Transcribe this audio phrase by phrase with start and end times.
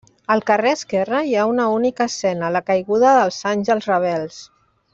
[0.35, 4.41] Al carrer esquerre hi ha una única escena, la Caiguda dels àngels rebels.